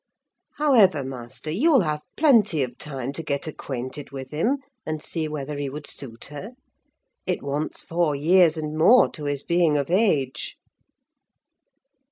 However, 0.55 1.03
master, 1.03 1.51
you'll 1.51 1.81
have 1.81 2.01
plenty 2.17 2.63
of 2.63 2.75
time 2.79 3.13
to 3.13 3.21
get 3.21 3.45
acquainted 3.45 4.09
with 4.09 4.31
him 4.31 4.57
and 4.83 5.03
see 5.03 5.27
whether 5.27 5.59
he 5.59 5.69
would 5.69 5.85
suit 5.85 6.25
her: 6.31 6.53
it 7.27 7.43
wants 7.43 7.83
four 7.83 8.15
years 8.15 8.57
and 8.57 8.75
more 8.75 9.11
to 9.11 9.25
his 9.25 9.43
being 9.43 9.77
of 9.77 9.91
age. 9.91 10.57